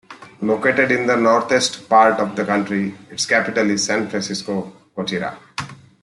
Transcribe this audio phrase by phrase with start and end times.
[0.41, 5.37] Located in the northeast part of the country, its capital is San Francisco Gotera.